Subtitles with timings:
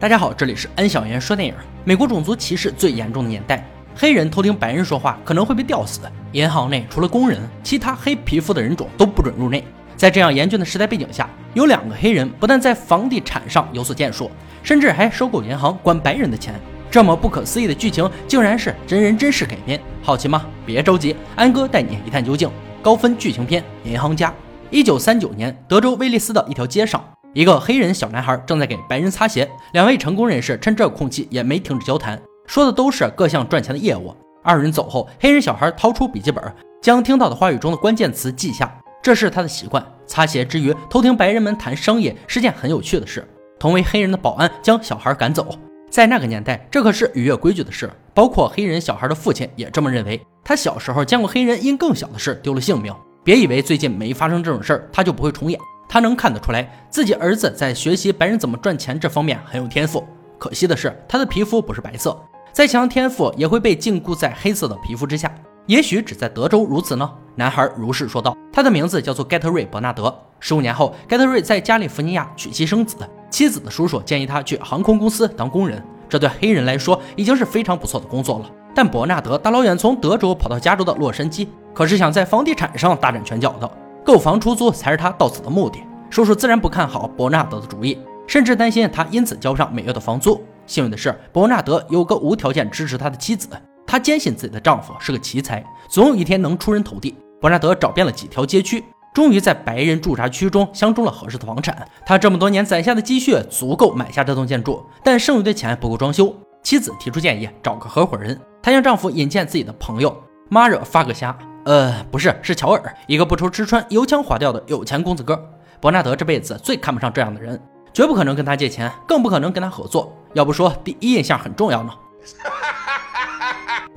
[0.00, 1.52] 大家好，这里是安小言说电影。
[1.82, 5.98] 美国种族歧视最严重的年代，黑人偷听白人说话可能会被吊死。
[6.30, 9.64] 银行内除了工人，其他黑皮肤的人种都不准入内。
[9.96, 14.30] 在这样严峻的时代背景下，有两个黑人不但在房地产上有所建树，
[14.62, 16.54] 甚至还收购银行管白人的钱。
[16.88, 19.80] 这么不可思议的剧情，竟然是真人真事改编。
[20.00, 20.46] 好奇吗？
[20.64, 22.48] 别着急，安哥带你一探究竟。
[22.80, 24.30] 高分剧情片《银行家》。
[24.70, 27.02] 一九三九年，德州威利斯的一条街上。
[27.38, 34.12] 一个黑人小男孩正在给白人擦鞋，两位成功人士趁这空隙也没停止交谈，说的都是各项赚钱的业务。
[34.42, 36.42] 二人走后，黑人小孩掏出笔记本，
[36.82, 39.86] 将听到的话语中的关键词记下，这是他的习惯。
[40.04, 43.24] 擦鞋之余偷听白人们谈生意是件很有趣的事。
[43.56, 45.56] 同为黑人的保安将小孩赶走，
[45.88, 47.88] 在那个年代，这可是逾越规矩的事。
[48.12, 50.20] 包括黑人小孩的父亲也这么认为。
[50.42, 52.92] 他小时候见过黑人因更小的事丢了性命。
[53.22, 55.60] 别以为最近没发生这种事儿，他就不会重演。
[55.88, 60.06] 他能看得出来，自己儿子在学习白人怎么赚钱这方面很有天赋。
[60.38, 62.16] 可惜的是，他的皮肤不是白色，
[62.52, 65.34] 再强的天赋也会被禁锢在黑色的皮肤之下。
[65.66, 67.10] 也许只在德州如此呢？
[67.34, 68.36] 男孩如是说道。
[68.52, 70.14] 他的名字叫做盖特瑞·伯纳德。
[70.40, 72.96] 十五年后，盖特瑞在加利福尼亚娶妻生子，
[73.30, 78.50] 妻子的叔叔建议他去航空公司当工人，这对黑人来说已经是非常不错的工作了。
[78.74, 83.70] 但伯纳德大老远从德州跑到加州的洛杉矶，可是想在房地产上大展拳脚的。
[84.08, 85.80] 购房出租才是他到此的目的。
[86.08, 90.42] 叔叔自然不看好伯纳德的主意，甚至担心他因此交不上每月的房租。
[90.66, 93.46] 幸运的是，伯纳德有个无条件支持他的妻子，
[93.86, 97.14] 他坚信自己的丈夫是个奇才，总有一天能出人头地。
[97.38, 101.86] 伯纳德找遍了几条街区，终于在白人驻扎区中相中了合适的房产。
[102.06, 106.34] 他这么多年攒下的积蓄足够买下这栋建筑，但剩余的钱不够装修。
[106.62, 108.40] 妻子提出建议，找个合伙人。
[108.62, 110.16] 她向丈夫引荐自己的朋友
[110.48, 111.38] 马惹发格夏。
[111.64, 115.38] 呃，不是，是乔尔，一个不愁吃穿、油腔滑调的有钱公子哥。
[115.80, 117.60] 伯纳德这辈子最看不上这样的人，
[117.92, 120.12] 绝不可能跟他借钱，更不可能跟他合作。
[120.34, 121.92] 要不说第一印象很重要呢。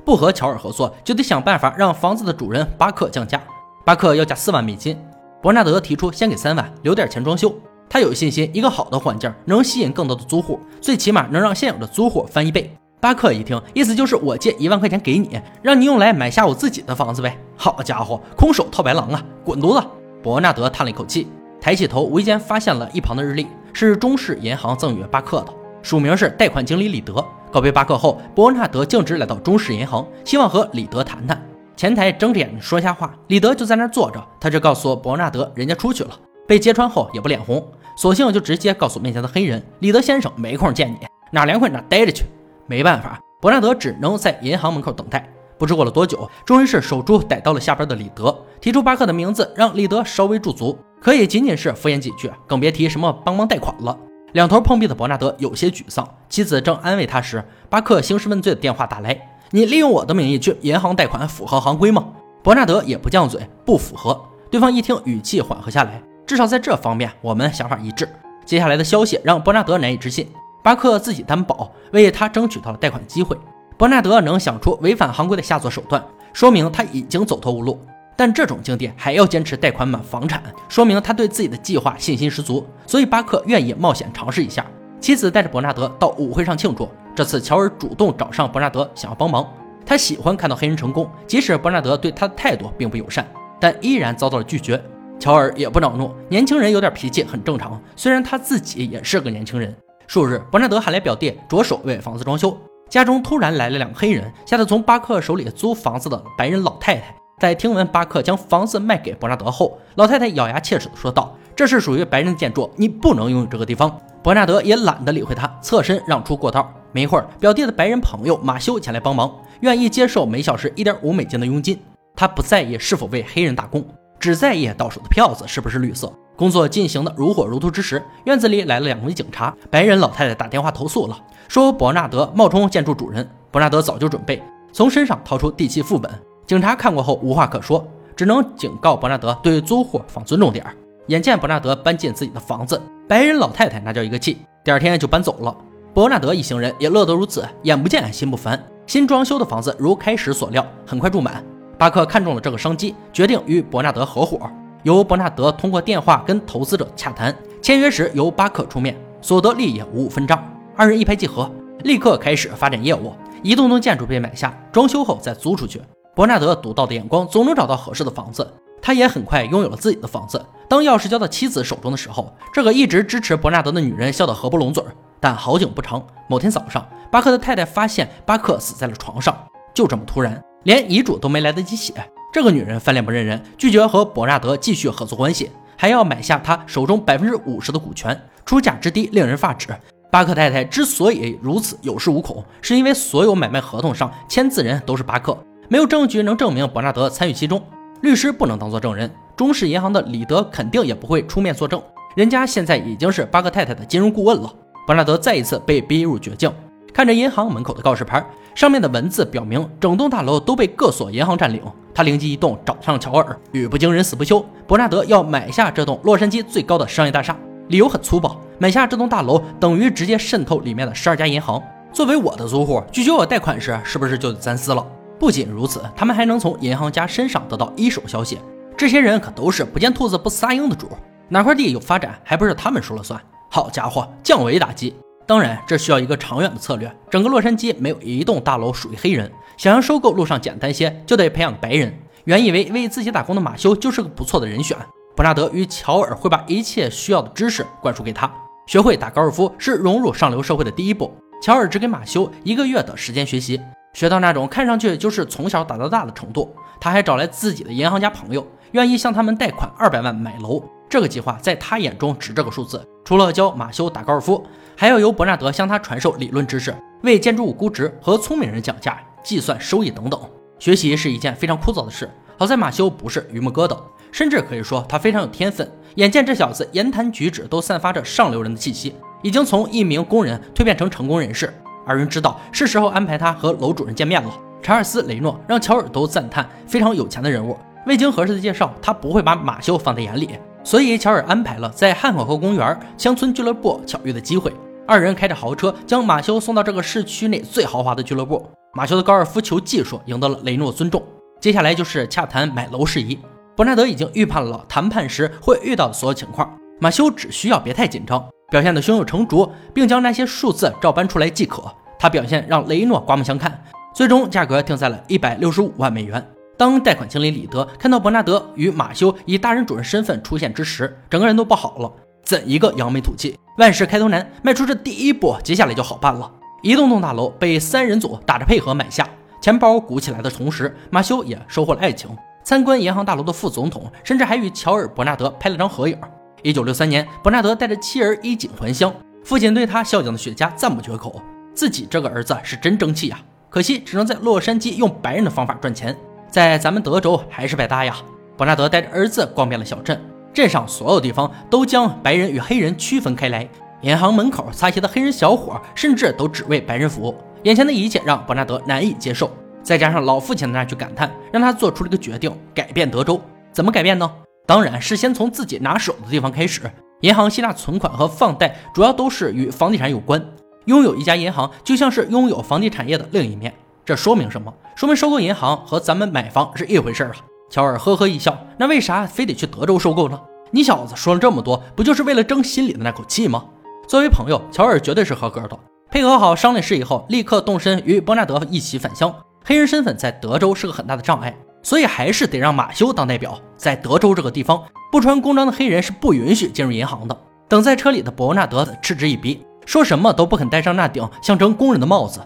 [0.04, 3.40] 不和乔尔合作，就得想办法让房子的主人巴克降价。
[3.84, 4.98] 巴克要价四万美金，
[5.40, 7.54] 伯纳德提出先给三万，留点钱装修。
[7.88, 12.74] 他有信心，一个好的环境能吸引更多的租户，最起码能让现有的租户翻一倍。
[13.02, 17.36] 巴克一听，意思就是我借一万块钱给你，让你用来买下我自己的房子呗。
[17.56, 19.20] 好家伙，空手套白狼啊！
[19.44, 19.84] 滚犊子！
[20.22, 21.26] 伯纳德叹了一口气，
[21.60, 25.52] 抬起头，无意间发现了一旁的日历，是中式银行赠予巴克的，
[25.82, 27.14] 署名是贷款经理李德。
[27.50, 31.44] 告别巴克后，伯纳德径直来到中式银行，希望和李德谈谈。
[31.76, 34.24] 前台睁着眼睛说瞎话，李德就在那坐着。
[34.38, 36.10] 他这告诉伯纳德，人家出去了，
[36.46, 40.98] 被揭穿后也不脸红，索性就直接告诉面前的黑人：“李德先生没空见你，
[41.32, 42.24] 哪凉快哪待着去。”
[42.72, 45.28] 没办法，伯纳德只能在银行门口等待。
[45.58, 53.94] 不知过了多久，终于是守株逮到了下边的李德，提出巴克的名字，让李德稍微驻足，可以仅仅是敷衍几句，更别提什么帮忙贷款了。
[54.32, 59.20] 两头碰壁的伯纳德有些沮丧，妻子正安慰他时，巴克兴师问罪的电话打来
[59.52, 62.06] ：“你利用我的名义去银行贷款，符合行规吗？”
[62.42, 64.18] 伯纳德也不犟嘴，不符合。
[64.50, 68.08] 对方一听，语气缓和下来，至少在这方面我们想法一致。
[68.46, 70.26] 接下来的消息让伯纳德难以置信。
[70.62, 73.36] 巴克自己担保，为他争取到了贷款机会。
[73.76, 76.02] 伯纳德能想出违反行规的下作手段，
[76.32, 77.80] 说明他已经走投无路。
[78.14, 82.64] 但这种境地还要坚持贷款买房产，说明他对自己的计划信心十足。
[82.86, 84.64] 所以巴克愿意冒险尝试一下。
[85.00, 86.88] 妻子带着伯纳德到舞会上庆祝。
[87.12, 89.44] 这次乔尔主动找上伯纳德，想要帮忙。
[89.84, 93.26] 他喜欢看到黑人成功，即使伯纳德对他的态度并不友善，
[93.58, 94.80] 但依然遭到了拒绝。
[95.18, 97.80] 乔尔也不恼怒，年轻人有点脾气很正常。
[97.96, 99.74] 虽然他自己也是个年轻人。
[100.12, 102.54] 数日，伯纳德喊来表弟，着手为房子装修。
[102.90, 116.70] 家中突然来了两个黑人，吓得从巴克手里租房子的白人老太太，在听闻巴克将房子卖给伯纳德后，老太太咬牙切齿地说道：“这是属于白人的建筑，你不能拥有这个地方。”伯纳德也懒得理会他，侧身让出过道。
[116.92, 121.80] 没一会儿，表弟的白人朋友马修前来帮忙，愿意接受每小时一点五美金的佣金。
[122.14, 123.82] 他不在意是否为黑人打工，
[124.20, 126.12] 只在意到手的票子是不是绿色。
[126.36, 129.54] 工作进行的如火如荼之时，院子里来了两名警察。
[129.70, 131.16] 白人老太太打电话投诉了，
[131.48, 133.28] 说伯纳德冒充建筑主人。
[133.50, 134.42] 伯纳德早就准备
[134.72, 136.10] 从身上掏出地契副本。
[136.46, 137.86] 警察看过后无话可说，
[138.16, 140.74] 只能警告伯纳德对租户放尊重点儿。
[141.08, 145.54] 眼见伯纳德搬进自己的房子，白人老太太那叫一个气，第二天就搬走了。
[145.92, 148.60] 伯纳德一行人也乐得如此，眼不见心不烦。
[148.86, 151.44] 新装修的房子如开始所料，很快住满。
[151.78, 154.50] 巴克看中了这个商机，决定与伯纳德合伙。
[154.82, 160.42] 由伯纳德通过电话跟投资者洽谈，签约时由巴克出面，所得利益五五分账，
[160.76, 161.48] 二人一拍即合，
[161.84, 163.12] 立刻开始发展业务。
[163.44, 165.80] 一栋栋建筑被买下，装修后再租出去。
[166.14, 170.44] 伯纳德独到的眼光总能找到合适的房子，他也很快拥有了自己的房子。
[170.68, 174.92] 当钥匙交到妻子手中的时候，这个一直支持伯纳德的女人笑得合不拢嘴儿。
[175.20, 179.36] 但好景不长，某天早上，巴克的太太发现巴克死在了床上，
[179.72, 181.94] 就这么突然，连遗嘱都没来得及写。
[182.32, 189.68] 这个女人翻脸不认人，拒绝和伯纳德继续合作关系，还要买下他手中百分之五十的股权，出价之低令人发指。
[190.10, 195.36] 巴克太太之所以如此有恃无恐，是因为所有买卖合同上签字人都是巴克，
[195.68, 197.62] 没有证据能证明伯纳德参与其中，
[198.00, 201.82] 律师不能当做证人，中式银行的李德肯定也不会出面作证，
[202.16, 204.50] 人家现在已经是巴克太太的金融顾问了。
[204.86, 206.50] 伯纳德再一次被逼入绝境，
[206.92, 208.24] 看着银行门口的告示牌，
[208.54, 211.62] 上面的文字表明整栋大楼都被各所银行占领。
[211.94, 213.38] 他灵机一动，找上乔尔。
[213.52, 217.36] 语不惊人死不休，伯纳德要买下这栋洛杉矶最高的商业大厦，
[217.68, 221.62] 理由很粗暴：买下这栋大楼等于直接渗透里面的十二家银行。
[221.92, 224.86] 作为我的租户，拒绝我贷款时，是不是就得三思了？
[225.18, 228.38] 不仅如此，他们还能从银行家身上得到一手消息。
[228.76, 230.88] 这些人可都是不见兔子不撒鹰的主，
[231.28, 233.20] 哪块地有发展，还不是他们说了算？
[233.50, 234.94] 好家伙，降维打击！
[235.26, 236.94] 当然，这需要一个长远的策略。
[237.10, 239.30] 整个洛杉矶没有一栋大楼属于黑人。
[239.56, 241.92] 想要收购路上简单些，就得培养白人。
[242.24, 244.76] 原以为为自己打工的马修就是个不错的人选。
[245.14, 248.30] 伯纳德与乔尔会把一切需要的知识灌输给他。
[248.66, 251.12] 学会打高尔夫是融入上流社会的第一步。
[251.42, 253.60] 乔尔只给马修一个月的时间学习，
[253.92, 256.54] 学到那种看上去就是从小打到大的程度。
[256.80, 260.64] 他还找来自己的银行家朋友，愿意向他们贷款二百万买楼。
[260.92, 262.86] 这个计划在他眼中值这个数字。
[263.02, 269.00] 除了教马修打高尔夫，还要由伯纳德向他传授理论知识，为建筑物估值和聪明人讲价。
[269.24, 270.20] 计算收益等等，
[270.58, 272.10] 学习是一件非常枯燥的事。
[272.36, 273.74] 好在马修不是榆木疙瘩，
[274.10, 275.66] 甚至可以说他非常有天分。
[275.94, 281.54] 眼见这小子言谈举止都散发着上流人的气息，已经从一名工人蜕变成成功人士。
[281.86, 284.30] 二人知道是时候安排他和楼主人见面了。
[284.60, 287.56] 查尔斯·雷诺让乔尔都赞叹非常有钱的人物。
[287.86, 294.52] 未经合适的介绍，他不会把马修放在眼里，所以乔尔安排了在汉口河公园乡村俱乐部巧遇的机会。
[294.86, 298.44] 二人开着豪车将马修送到这个市区内最豪华的俱乐部。
[298.74, 301.02] 马修的高尔夫球技术赢得了雷诺尊重。
[301.40, 303.18] 接下来就是洽谈买楼事宜。
[303.54, 311.62] 伯纳德已经预判了谈判时会遇到的所有情况，马修只需要别太紧张，表现得胸有成竹，并将那些数字照搬出来即可。
[311.98, 313.62] 他表现让雷诺刮目相看，
[313.94, 316.26] 最终价格定在了一百六十五万美元。
[316.56, 321.92] 当贷款经理李德看到伯纳德与马修以大人主人身份出现之时，整个人都不好了。
[322.22, 323.36] 怎一个扬眉吐气！
[323.58, 326.30] 万事开头难，迈出这第一步，接下来就好办了。
[326.62, 329.08] 一栋栋大楼被三人组打着配合买下，
[329.40, 332.08] 钱包鼓起来的同时，马修也收获了爱情。
[332.44, 335.98] 参观银行大楼的副总统甚至还与乔尔·伯纳德拍了张合影。
[336.42, 341.20] 一九六三年，伯纳德带着妻儿衣锦还乡，父亲对他孝敬的雪茄赞不绝口，
[341.54, 343.18] 自己这个儿子是真争气呀！
[343.50, 345.96] 可惜只能在洛杉矶用白人的方法赚钱，
[346.32, 347.94] 在咱们德州还是白搭呀。
[348.38, 350.00] 伯纳德带着儿子逛遍了小镇，
[350.32, 353.46] 镇上所有地方都将白人与黑人区分开来。
[353.82, 357.14] 银行门口擦鞋的黑人小伙，甚至都只为白人服务。
[357.42, 359.30] 眼前的一切让伯纳德难以接受，
[359.62, 363.20] 再加上老父亲的那句感叹，让他做出了一个决定：改变德州。
[363.52, 364.10] 怎么改变呢？
[364.46, 366.62] 当然是先从自己拿手的地方开始。
[367.02, 370.24] 银行吸纳存款和放贷，主要都是与房地产有关。
[370.64, 373.52] 拥有一家银行，就像是拥有房地产业的另一面。
[373.84, 374.52] 这说明什么？
[374.76, 377.16] 说明收购银行和咱们买房是一回事儿啊！
[377.50, 380.20] 乔尔呵呵一笑，那为啥非得去德州收购呢？
[380.52, 383.44] 你小子说了这么多，不就是为了争心里的那口气吗？
[383.88, 385.58] 作为朋友，乔尔绝对是合格的。
[385.90, 389.12] 配合好商量事宜后，立刻动身与伯纳德一起返乡。
[389.44, 393.36] 黑人身份在德州是个很大的障碍，所以还是得让马修当代表。
[393.56, 394.62] 在德州这个地方，
[394.92, 397.16] 不穿工装的黑人是不允许进入银行的。
[397.48, 402.20] 等在车里的伯纳德嗤之以鼻，说什么都不肯戴上那顶象征工人的帽子。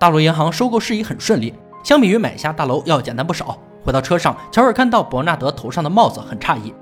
[0.00, 1.52] 大陆银行收购事宜很顺利，
[1.84, 3.58] 相比于买下大楼要简单不少。
[3.84, 6.72] 回到车上，乔尔看到伯纳德头上的帽子，很诧异。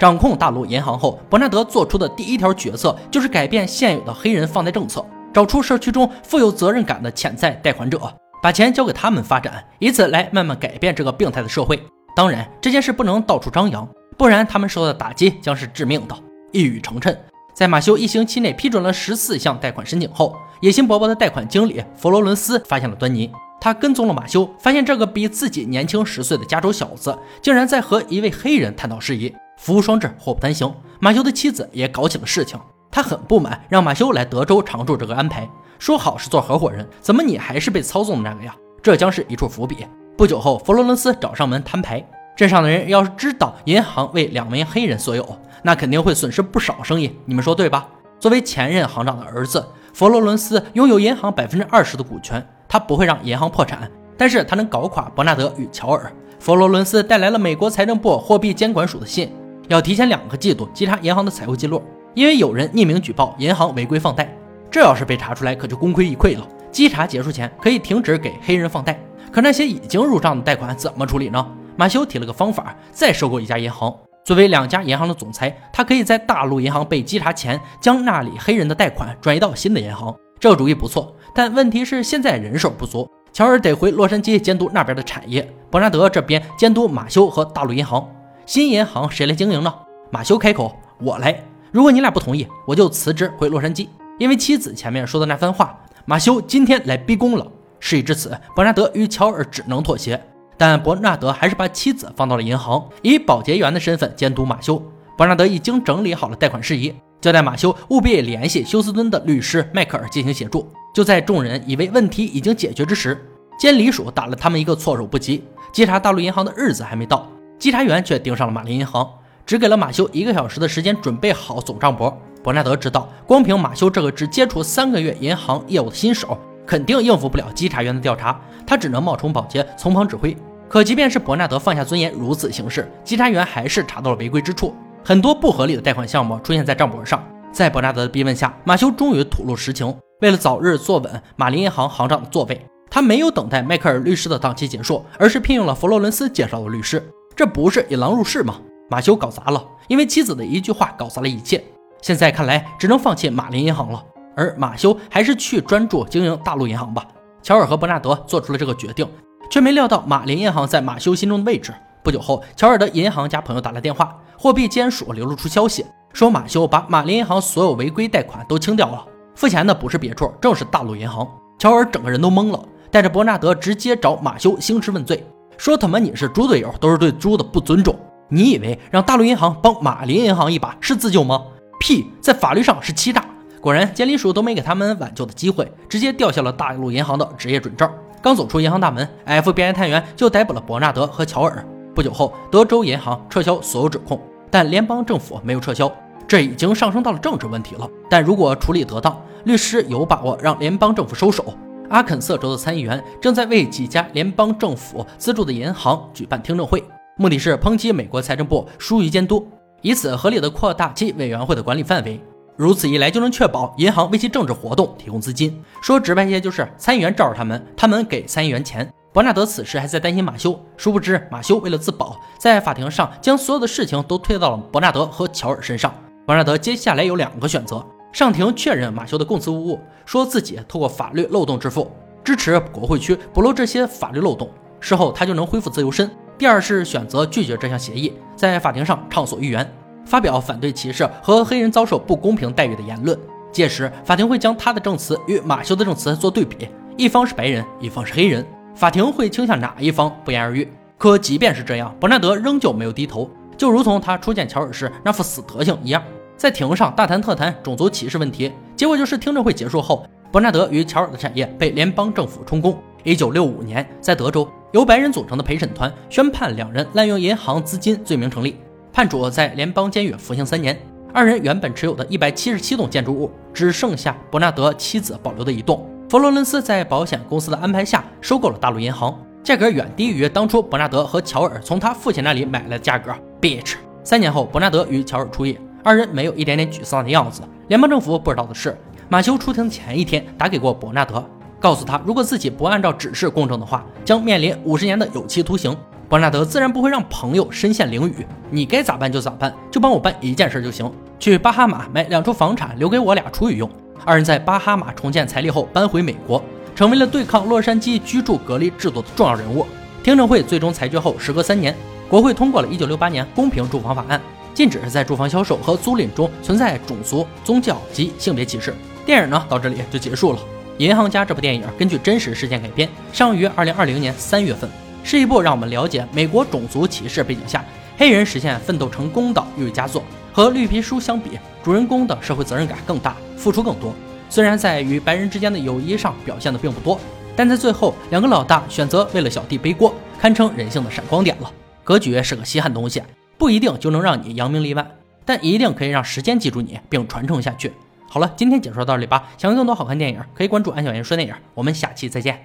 [0.00, 8.00] 掌控大陆银行后，伯纳德做出的第一条决策就是改变现有的黑人放贷政策，找出社区中富有责任感的潜在贷款者，
[8.42, 11.80] 把钱交给他们发展，以此来慢慢改变这个病态的社会。
[12.16, 16.16] 当然，这件事不能到处张扬，不然他们受到的打击将是致命的。
[16.52, 17.16] 一语成谶。
[17.52, 23.30] 在马修一星期内批准了十四项贷款申请后，野心勃勃的贷款经理佛罗伦斯发现了端倪。
[23.60, 29.34] 他跟踪了马修，发现这个比自己年轻十岁的加州小子竟然在和一位黑人探讨事宜。
[29.58, 30.74] 福无双至，祸不单行。
[30.98, 32.58] 马修的妻子也搞起了事情，
[32.90, 35.46] 他很不满，让马修来德州常驻这个安排。
[35.78, 38.56] 说好是做合伙人，怎么你还是被操纵的那个呀？
[38.82, 39.86] 这将是一处伏笔。
[40.16, 42.02] 不久后，佛罗伦斯找上门摊牌。
[42.40, 47.86] 镇上的人要是知道银行为两名黑人所有，那肯定会损失不少生意，你们说对吧？
[48.18, 56.10] 作为前任行长的儿子，佛罗伦斯拥有银行百分之二十的股权，他不会让银行破产，但是他能搞垮伯纳德与乔尔。
[56.38, 59.30] 佛罗伦斯带来了美国财政部货币监管署的信，
[59.68, 61.82] 要提前两个季度稽查银行的财务记录，
[62.14, 64.34] 因为有人匿名举报银行违规放贷，
[64.70, 66.48] 这要是被查出来，可就功亏一篑了。
[66.72, 68.98] 稽查结束前可以停止给黑人放贷，
[69.30, 71.46] 可那些已经入账的贷款怎么处理呢？
[71.80, 73.90] 马修提了个方法，再收购一家银行。
[74.22, 80.14] 作为两家银行的总裁，他可以在大陆银行被稽查前，将那里黑人的贷款转移到新的银行。
[80.38, 83.10] 这个主意不错，但问题是现在人手不足。
[83.32, 88.06] 乔尔得回洛杉矶监督那边的产业，伯纳德这边监督马修和大陆银行。
[88.44, 89.74] 新银行谁来经营呢？
[90.10, 91.42] 马修开口：“我来。
[91.72, 93.88] 如果你俩不同意，我就辞职回洛杉矶。”
[94.20, 97.46] 因为妻子前面说的那番话，马修今天来逼宫了。
[97.78, 100.22] 事已至此，伯纳德与乔尔只能妥协。
[100.60, 104.82] 但伯纳德还是把妻子放到了银行，以保洁员的身份监督马修。
[105.16, 110.70] 伯纳德已经整理好了贷款事宜，交代马修务必联系休斯敦的律师迈克尔进行协助。
[110.94, 113.26] 就在众人以为问题已经解决之时，
[113.58, 115.42] 监理署打了他们一个措手不及。
[115.72, 117.26] 稽查大陆银行的日子还没到，
[117.58, 119.10] 稽查员却盯上了马林银行，
[119.46, 122.12] 只给了马修一个小时的时间准备好总账簿。
[122.42, 126.36] 伯纳德知道，光凭马修这个只接触三个月银行业务的新手，
[126.66, 130.36] 肯定应付不了稽查员的调查，他只能冒充保洁，从旁指挥。
[130.70, 134.72] 可即便是伯纳德放下尊严如此行事，稽查员还是查到了违规之处，
[135.04, 137.20] 很多不合理的贷款项目出现在账簿上。
[137.50, 139.92] 在伯纳德的逼问下，马修终于吐露实情。
[140.20, 147.04] 为了早日坐稳马林银行行长的座位，他没有等待迈克尔律师的档期结束，而是聘用了佛罗伦斯介绍的律师。
[147.34, 148.60] 这不是引狼入室吗？
[148.88, 151.60] 马修搞砸了，因为妻子的一句话搞砸了一切。
[152.00, 154.00] 现在看来，只能放弃马林银行了。
[154.36, 157.04] 而马修还是去专注经营大陆银行吧。
[157.42, 159.04] 乔尔和伯纳德做出了这个决定。
[159.50, 161.74] 却没料到马林银行在马修心中的位置。
[162.02, 169.04] 不久后，乔尔的银行家朋友打来电话，货币监署流露出消息，说马修把马林银行所有违规贷款都清掉了，
[169.34, 171.28] 付钱的不是别处，正是大陆银行。
[171.58, 175.26] 乔尔整个人都懵了，带着伯纳德直接找马修兴师问罪，
[175.58, 177.94] 说他们你是猪队友，都是对猪的不尊重。
[178.28, 181.42] 你以为让大陆银行帮马林银行一把是自救吗？
[181.80, 183.24] 屁，在法律上是欺诈。
[183.60, 187.90] 果然，监理署都没给他们挽救的机会，直接吊销了大陆银行的职业准证。
[188.22, 191.64] 刚走出银行大门，FBI 探员就逮捕了伯纳德和乔尔。
[191.94, 195.90] 不久后，德州银行撤销所有指控，但联邦政府没有撤销，
[196.28, 197.88] 这已经上升到了政治问题了。
[198.10, 201.44] 但如果处理得当，律师有把握让联邦政府收手。
[201.88, 206.84] 阿肯色州的参议员正在为几家联邦政府资助的银行举办听证会，
[207.16, 209.48] 目的是抨击美国财政部疏于监督，
[209.80, 212.20] 以此合理的扩大其委员会的管理范围。
[212.60, 215.64] 如此一来，就能确保银行为其政治活动提供资金。
[215.80, 218.86] 说直白些，就是参议员罩着他们，他们给参议员钱。
[219.14, 225.90] 伯纳德此时还在担心马修，殊不知马修为了自保，在法庭上将所有的事情都推到了伯纳德和乔尔身上。
[226.26, 231.90] 伯纳德接下来有两个选择：上庭确认马修的供词无误，说自己透过法律漏洞致富，
[232.22, 234.50] 支持国会区补漏这些法律漏洞，
[234.80, 239.66] 事后他就能恢复自由身；第二是选择拒绝这项协议，在法庭上畅所欲言。
[240.10, 243.16] 发表反对歧视和黑人遭受不公平待遇的言论。
[243.52, 250.66] 届时，法庭会将他的证词与马修的证词做对比，一方是白人，一方是黑人，法庭会倾向哪一方，不言而喻。
[250.98, 256.02] 可即便是这样，伯纳德仍旧没有低头，就如同他初见乔尔时那副死德行一样，
[256.36, 258.50] 在庭上大谈特谈种族歧视问题。
[258.74, 262.76] 结果就是听证会结束后，伯纳德与乔尔的产业被联邦政府充公。
[263.04, 268.56] 一九六五年，在德州，由白人组成的陪审团宣判两人滥用银行资金罪名成立。
[268.92, 270.78] 判处在联邦监狱服刑三年。
[271.12, 275.84] 二人原本持有的一百七十七栋建筑物，只剩下伯纳德妻子保留的一栋。
[276.08, 283.12] 佛罗伦斯在保险公司的安排下收购了大陆银行，价格远低于当初伯纳德和乔尔从他父亲那里买来的价格。
[283.40, 283.74] Bitch！
[284.04, 287.42] 三年后，伯纳德与乔尔出狱，二人没有一点点沮丧的样子。
[287.68, 288.76] 联邦政府不知道的是，
[289.08, 291.24] 马修出庭前一天打给过伯纳德，
[291.58, 295.76] 告诉他如果自己不按照指示供证的话，将面临五十年的有期徒刑。
[296.10, 303.70] 伯纳德自然不会让朋友身陷囹圄，你该咋办就咋办，就帮我办一件事就行，去巴哈马买两处房产留给我俩处女用。
[304.04, 306.42] 二人在巴哈马重建财力后搬回美国，
[306.74, 309.64] 成为了对抗洛杉矶居住隔离制度的重要人物。
[310.02, 311.72] 听证会最终裁决后，时隔三年，
[312.08, 314.20] 国会通过了1968年公平住房法案，
[314.52, 318.74] 禁止在住房销售和租赁中存在种族、宗教及性别歧视。
[319.06, 320.40] 电影呢到这里就结束了。
[320.78, 324.68] 银行家这部电影根据真实事件改编，上于2020年3月份。
[325.02, 327.64] 是一部让我们了解美国种族歧视背景下
[327.96, 330.02] 黑人实现奋斗成功的寓佳作。
[330.32, 333.92] 和绿皮书相比，主人公的社会责任感更大，付出更多。
[334.28, 336.98] 虽然在与白人之间的友谊上表现的并不多，
[337.34, 341.50] 但在最后，两个老大选择为了小弟背锅，堪称人性的闪光点了。
[341.82, 343.02] 格局是个稀罕东西，
[343.36, 344.88] 不一定就能让你扬名立万，
[345.24, 347.72] 但一定可以让时间记住你并传承下去。
[348.08, 349.24] 好了，今天解说到这里吧。
[349.36, 351.34] 想看更多好看电影，可以关注安小言说电影。
[351.54, 352.38] 我们下期再见。